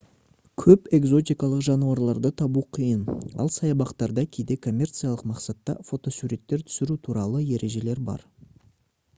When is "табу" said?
2.41-2.63